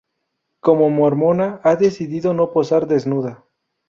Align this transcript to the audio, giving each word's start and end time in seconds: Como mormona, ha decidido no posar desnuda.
Como 0.61 0.89
mormona, 0.89 1.61
ha 1.63 1.75
decidido 1.75 2.33
no 2.33 2.51
posar 2.51 2.87
desnuda. 2.87 3.43